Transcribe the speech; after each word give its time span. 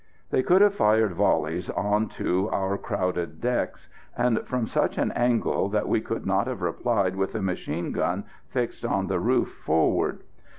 They 0.31 0.41
could 0.41 0.63
have 0.63 0.73
fired 0.73 1.13
volleys 1.13 1.69
on 1.69 2.07
to 2.17 2.49
our 2.51 2.75
crowded 2.79 3.39
decks, 3.39 3.87
and 4.17 4.39
from 4.47 4.65
such 4.65 4.97
an 4.97 5.11
angle 5.11 5.69
that 5.69 5.87
we 5.87 6.01
could 6.01 6.25
not 6.25 6.47
have 6.47 6.63
replied 6.63 7.15
with 7.15 7.33
the 7.33 7.41
machine 7.43 7.91
gun 7.91 8.23
fixed 8.47 8.83
on 8.83 9.05
the 9.05 9.19
roof 9.19 9.53
forward. 9.63 10.23